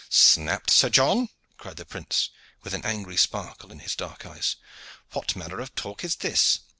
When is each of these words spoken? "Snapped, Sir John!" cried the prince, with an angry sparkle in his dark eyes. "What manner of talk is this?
"Snapped, 0.09 0.71
Sir 0.71 0.89
John!" 0.89 1.29
cried 1.59 1.77
the 1.77 1.85
prince, 1.85 2.31
with 2.63 2.73
an 2.73 2.83
angry 2.83 3.15
sparkle 3.17 3.71
in 3.71 3.77
his 3.81 3.95
dark 3.95 4.25
eyes. 4.25 4.55
"What 5.11 5.35
manner 5.35 5.59
of 5.59 5.75
talk 5.75 6.03
is 6.03 6.15
this? 6.15 6.61